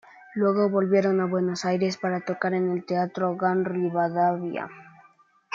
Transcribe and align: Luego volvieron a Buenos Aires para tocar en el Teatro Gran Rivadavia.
Luego 0.33 0.67
volvieron 0.67 1.19
a 1.21 1.27
Buenos 1.27 1.63
Aires 1.63 1.95
para 1.97 2.21
tocar 2.25 2.55
en 2.55 2.71
el 2.71 2.83
Teatro 2.87 3.35
Gran 3.37 3.65
Rivadavia. 3.65 4.67